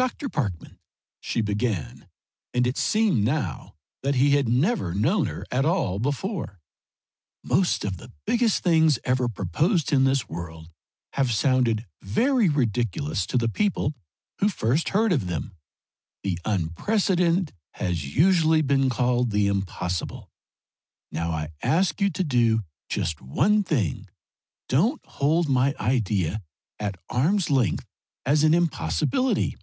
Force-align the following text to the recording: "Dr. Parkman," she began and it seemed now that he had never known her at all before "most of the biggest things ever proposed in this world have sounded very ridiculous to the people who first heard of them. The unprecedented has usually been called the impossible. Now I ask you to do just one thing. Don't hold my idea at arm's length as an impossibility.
"Dr. 0.00 0.30
Parkman," 0.30 0.78
she 1.20 1.42
began 1.42 2.08
and 2.54 2.66
it 2.66 2.78
seemed 2.78 3.22
now 3.22 3.74
that 4.02 4.14
he 4.14 4.30
had 4.30 4.48
never 4.48 4.94
known 4.94 5.26
her 5.26 5.44
at 5.50 5.66
all 5.66 5.98
before 5.98 6.58
"most 7.44 7.84
of 7.84 7.98
the 7.98 8.10
biggest 8.26 8.62
things 8.62 8.98
ever 9.04 9.28
proposed 9.28 9.92
in 9.92 10.04
this 10.04 10.26
world 10.26 10.70
have 11.12 11.30
sounded 11.30 11.86
very 12.00 12.48
ridiculous 12.48 13.26
to 13.26 13.36
the 13.36 13.50
people 13.50 13.92
who 14.38 14.48
first 14.48 14.88
heard 14.88 15.12
of 15.12 15.26
them. 15.26 15.54
The 16.22 16.38
unprecedented 16.46 17.52
has 17.72 18.16
usually 18.16 18.62
been 18.62 18.88
called 18.88 19.30
the 19.32 19.48
impossible. 19.48 20.30
Now 21.12 21.30
I 21.32 21.50
ask 21.62 22.00
you 22.00 22.08
to 22.08 22.24
do 22.24 22.60
just 22.88 23.20
one 23.20 23.62
thing. 23.62 24.08
Don't 24.66 25.04
hold 25.04 25.46
my 25.50 25.74
idea 25.78 26.42
at 26.78 26.96
arm's 27.10 27.50
length 27.50 27.84
as 28.24 28.44
an 28.44 28.54
impossibility. 28.54 29.58